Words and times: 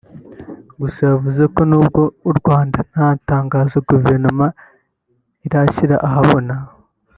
Gusa 0.81 0.99
yavuze 1.11 1.43
ko 1.53 1.61
nubwo 1.69 2.01
u 2.29 2.31
Rwanda 2.37 2.79
nta 2.91 3.07
tangazo 3.29 3.75
guverinoma 3.89 4.45
irashyira 5.45 5.97
ahabona 6.09 6.53